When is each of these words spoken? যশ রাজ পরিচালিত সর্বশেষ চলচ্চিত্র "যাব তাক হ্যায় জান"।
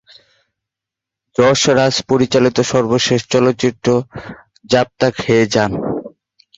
যশ 1.35 1.61
রাজ 1.77 1.95
পরিচালিত 2.09 2.57
সর্বশেষ 2.71 3.19
চলচ্চিত্র 3.33 3.87
"যাব 4.69 4.87
তাক 4.99 5.13
হ্যায় 5.23 5.47
জান"। 5.53 5.71